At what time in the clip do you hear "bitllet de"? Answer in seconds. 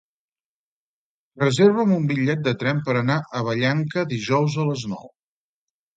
2.11-2.55